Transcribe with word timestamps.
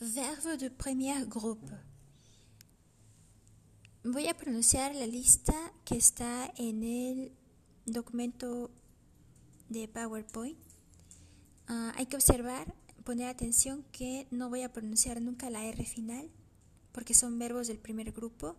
Verbo 0.00 0.56
de 0.56 0.70
primer 0.70 1.26
grupo. 1.26 1.68
Voy 4.02 4.28
a 4.28 4.34
pronunciar 4.34 4.94
la 4.94 5.06
lista 5.06 5.52
que 5.84 5.98
está 5.98 6.50
en 6.56 6.82
el 6.82 7.32
documento 7.84 8.70
de 9.68 9.88
PowerPoint. 9.88 10.56
Ah, 11.66 11.92
hay 11.96 12.06
que 12.06 12.16
observar, 12.16 12.74
poner 13.04 13.26
atención 13.28 13.84
que 13.92 14.26
no 14.30 14.48
voy 14.48 14.62
a 14.62 14.72
pronunciar 14.72 15.20
nunca 15.20 15.50
la 15.50 15.66
R 15.66 15.84
final 15.84 16.30
porque 16.92 17.12
son 17.12 17.38
verbos 17.38 17.66
del 17.66 17.78
primer 17.78 18.10
grupo 18.12 18.56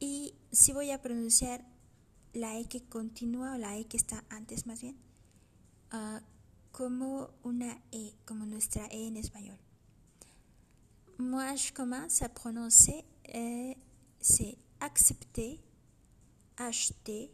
y 0.00 0.34
sí 0.50 0.72
voy 0.72 0.90
a 0.90 1.00
pronunciar 1.00 1.64
la 2.32 2.58
E 2.58 2.64
que 2.64 2.82
continúa 2.82 3.54
o 3.54 3.58
la 3.58 3.78
E 3.78 3.86
que 3.86 3.96
está 3.96 4.24
antes 4.28 4.66
más 4.66 4.82
bien 4.82 4.96
ah, 5.92 6.20
como 6.72 7.30
una 7.44 7.80
E, 7.92 8.16
como 8.24 8.44
nuestra 8.44 8.86
E 8.86 9.06
en 9.06 9.16
español. 9.16 9.60
Moi, 11.20 11.56
je 11.56 11.72
commence 11.72 12.22
à 12.22 12.28
prononcer, 12.28 13.04
euh, 13.34 13.74
c'est 14.20 14.56
accepter, 14.78 15.60
acheter, 16.56 17.32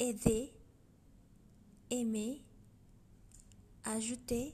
aider, 0.00 0.52
aimer, 1.90 2.42
ajouter, 3.84 4.52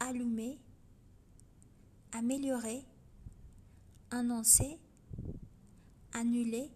allumer, 0.00 0.58
améliorer, 2.12 2.84
annoncer, 4.10 4.78
annuler, 6.12 6.70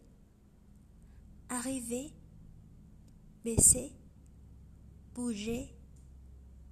arriver, 1.50 2.10
baisser, 3.44 3.92
bouger, 5.14 5.74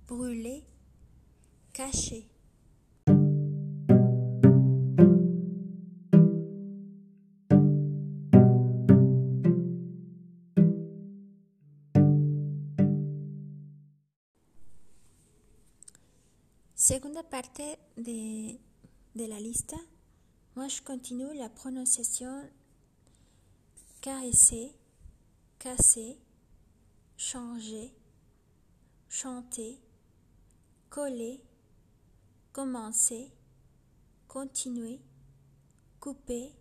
brûler, 0.06 0.64
cacher. 1.74 2.26
Segunda 16.92 17.22
parte 17.22 17.78
de, 17.96 18.60
de 19.14 19.26
la 19.26 19.40
lista. 19.40 19.78
Moi, 20.54 20.68
je 20.68 20.82
continue 20.82 21.32
la 21.34 21.48
prononciation 21.48 22.50
caresser, 24.02 24.74
casser, 25.58 26.18
changer, 27.16 27.94
chanter, 29.08 29.80
coller, 30.90 31.40
commencer, 32.52 33.32
continuer, 34.28 35.00
couper, 35.98 36.52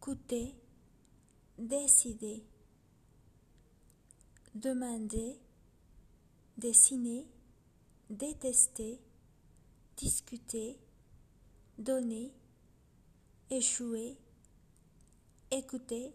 coûter, 0.00 0.54
décider, 1.56 2.44
demander, 4.54 5.40
dessiner, 6.58 7.26
détester, 8.12 9.00
discuter, 9.96 10.78
donner, 11.78 12.30
échouer, 13.48 14.18
écouter, 15.50 16.12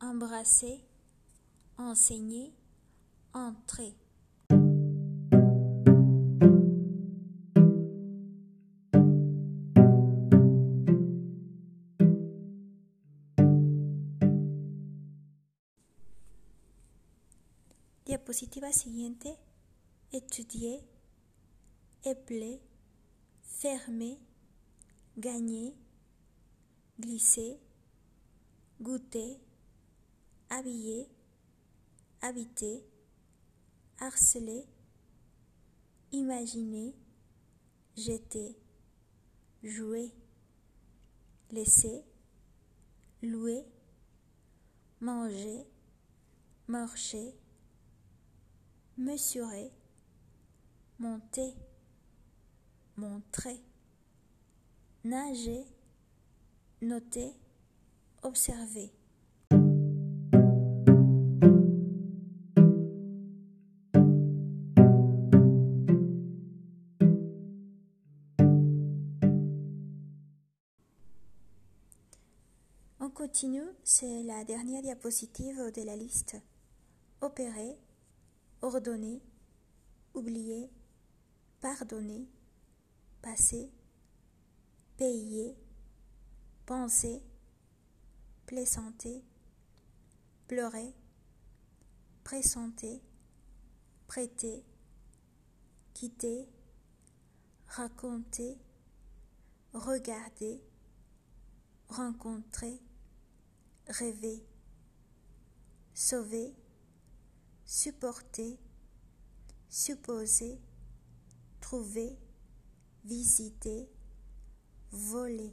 embrasser, 0.00 0.82
enseigner, 1.76 2.54
entrer. 3.34 3.94
Diapositiva 18.06 18.72
siguiente 18.72 19.38
étudier, 20.12 20.80
épeler, 22.04 22.60
fermer, 23.42 24.18
gagner, 25.16 25.76
glisser, 26.98 27.60
goûter, 28.80 29.40
habiller, 30.48 31.08
habiter, 32.22 32.84
harceler, 33.98 34.66
imaginer, 36.12 36.94
jeter, 37.96 38.56
jouer, 39.62 40.12
laisser, 41.50 42.04
louer, 43.22 43.64
manger, 45.00 45.66
marcher, 46.66 47.34
mesurer, 48.96 49.70
monter, 51.00 51.54
montrer, 52.98 53.58
nager, 55.02 55.64
noter, 56.82 57.32
observer. 58.22 58.92
On 73.02 73.08
continue, 73.08 73.62
c'est 73.84 74.22
la 74.24 74.44
dernière 74.44 74.82
diapositive 74.82 75.72
de 75.74 75.82
la 75.82 75.96
liste. 75.96 76.36
Opérer, 77.22 77.78
ordonner, 78.60 79.22
oublier, 80.14 80.70
pardonner, 81.60 82.26
passer, 83.22 83.70
payer, 84.96 85.54
penser, 86.66 87.22
plaisanter, 88.46 89.22
pleurer, 90.48 90.94
pressenter, 92.24 93.02
prêter, 94.06 94.64
quitter, 95.94 96.48
raconter, 97.66 98.58
regarder, 99.72 100.60
rencontrer, 101.88 102.80
rêver, 103.86 104.42
sauver, 105.94 106.54
supporter, 107.64 108.58
supposer, 109.68 110.58
trouver, 111.70 112.18
visiter, 113.04 113.88
voler. 114.90 115.52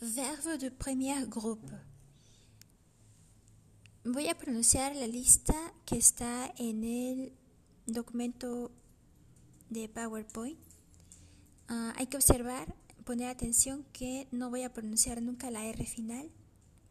Verbo 0.00 0.58
de 0.58 0.72
primer 0.72 1.28
grupo. 1.28 1.68
Voy 4.02 4.26
a 4.26 4.34
pronunciar 4.36 4.96
la 4.96 5.06
lista 5.06 5.54
que 5.86 5.96
está 5.96 6.52
en 6.58 6.82
el 6.82 7.32
documento 7.86 8.72
de 9.68 9.88
PowerPoint. 9.88 10.58
Ah, 11.72 11.94
hay 11.96 12.08
que 12.08 12.16
observar, 12.16 12.74
poner 13.04 13.28
atención 13.28 13.86
que 13.92 14.26
no 14.32 14.50
voy 14.50 14.64
a 14.64 14.72
pronunciar 14.72 15.22
nunca 15.22 15.52
la 15.52 15.64
R 15.66 15.86
final 15.86 16.28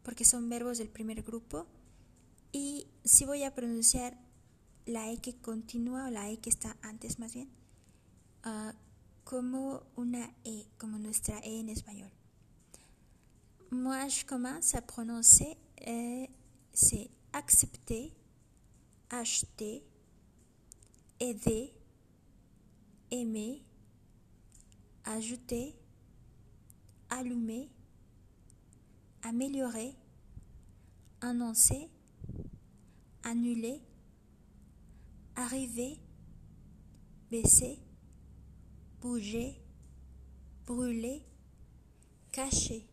porque 0.02 0.24
son 0.24 0.48
verbos 0.48 0.78
del 0.78 0.88
primer 0.88 1.22
grupo 1.22 1.66
y 2.50 2.86
sí 3.04 3.26
voy 3.26 3.42
a 3.42 3.54
pronunciar 3.54 4.16
la 4.86 5.12
E 5.12 5.18
que 5.18 5.36
continúa 5.36 6.06
o 6.06 6.10
la 6.10 6.30
E 6.30 6.38
que 6.38 6.48
está 6.48 6.78
antes 6.80 7.18
más 7.18 7.34
bien 7.34 7.50
ah, 8.42 8.72
como 9.24 9.82
una 9.96 10.34
E, 10.44 10.64
como 10.78 10.98
nuestra 10.98 11.38
E 11.40 11.60
en 11.60 11.68
español. 11.68 12.10
Moi, 13.70 14.08
je 14.08 14.24
commence 14.24 14.74
à 14.76 14.82
prononcer, 14.82 15.56
euh, 15.86 16.26
c'est 16.72 17.10
accepter, 17.32 18.12
acheter, 19.10 19.82
aimer, 23.10 23.62
ajouter, 25.10 25.74
allumer, 27.08 27.68
améliorer, 29.22 29.94
annoncer, 31.20 31.88
annuler, 33.24 33.80
arriver, 35.36 35.98
baisser, 37.30 37.78
bouger, 39.00 39.60
brûler, 40.66 41.22
cacher. 42.32 42.86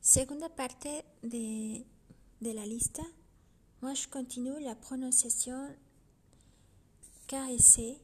Segunda 0.00 0.48
parte 0.48 1.04
de, 1.22 1.84
de 2.40 2.52
la 2.52 2.66
lista. 2.66 3.02
Moi, 3.80 3.94
je 3.94 4.06
continue 4.08 4.60
la 4.60 4.74
prononciation 4.74 5.74
caresser, 7.26 7.98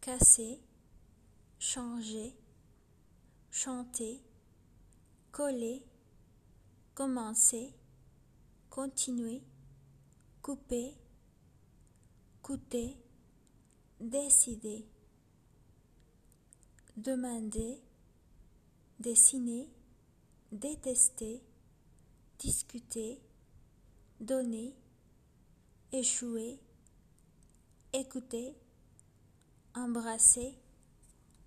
casser, 0.00 0.60
changer, 1.58 2.34
chanter, 3.50 4.22
coller, 5.32 5.82
commencer, 6.94 7.74
continuer, 8.70 9.42
couper, 10.42 10.94
coûter, 12.42 12.96
décider, 14.00 14.86
demander, 16.96 17.80
dessiner, 18.98 19.68
détester, 20.52 21.42
discuter, 22.38 23.20
donner, 24.20 24.74
échouer, 25.92 26.58
écouter, 27.92 28.54
embrasser, 29.74 30.58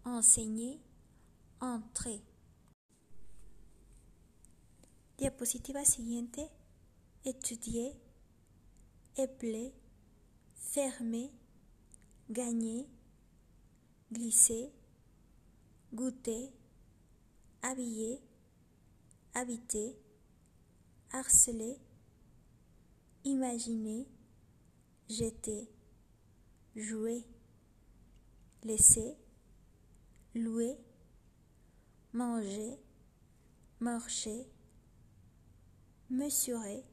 enseigner, 0.05 0.79
entrer. 1.59 2.21
Diapositiva 5.17 5.85
siguiente, 5.85 6.49
étudier, 7.25 7.95
épeler, 9.17 9.73
fermer, 10.55 11.31
gagner, 12.29 12.87
glisser, 14.11 14.71
goûter, 15.93 16.51
habiller, 17.61 18.21
habiter, 19.33 19.95
harceler, 21.11 21.77
imaginer, 23.23 24.07
jeter, 25.07 25.69
jouer, 26.75 27.23
laisser, 28.63 29.15
louer, 30.35 30.77
manger, 32.13 32.77
marcher, 33.79 34.45
mesurer, 36.09 36.83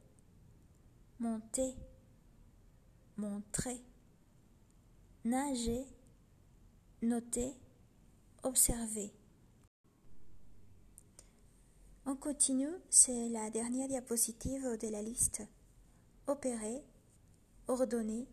monter, 1.19 1.75
montrer, 3.17 3.81
nager, 5.25 5.85
noter, 7.01 7.53
observer. 8.43 9.11
On 12.05 12.15
continue, 12.15 12.73
c'est 12.89 13.29
la 13.29 13.51
dernière 13.51 13.87
diapositive 13.87 14.77
de 14.81 14.87
la 14.87 15.01
liste. 15.03 15.43
Opérer, 16.25 16.83
ordonner, 17.67 18.27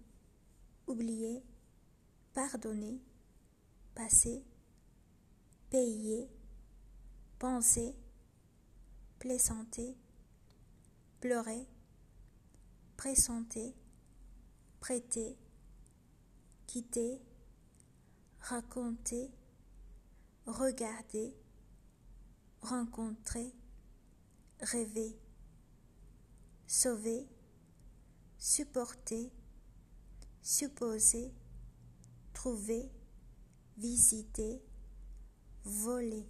oublier, 0.86 1.42
pardonner, 2.32 3.00
passer, 3.96 4.44
payer, 5.70 6.28
penser, 7.38 7.96
plaisanter, 9.18 9.96
pleurer, 11.18 11.66
pressenter, 12.98 13.74
prêter, 14.80 15.38
quitter, 16.66 17.22
raconter, 18.38 19.32
regarder, 20.46 21.34
rencontrer, 22.60 23.50
rêver, 24.60 25.18
sauver, 26.66 27.26
supporter, 28.36 29.32
supposer, 30.42 31.32
trouver, 32.34 32.90
visiter, 33.76 34.58
voler. 35.64 36.24